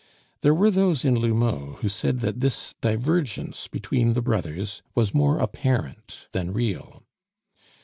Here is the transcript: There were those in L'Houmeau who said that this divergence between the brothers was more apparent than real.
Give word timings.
There 0.41 0.55
were 0.55 0.71
those 0.71 1.05
in 1.05 1.13
L'Houmeau 1.19 1.77
who 1.81 1.87
said 1.87 2.21
that 2.21 2.39
this 2.39 2.73
divergence 2.81 3.67
between 3.67 4.13
the 4.13 4.21
brothers 4.23 4.81
was 4.95 5.13
more 5.13 5.37
apparent 5.37 6.25
than 6.31 6.53
real. 6.53 7.03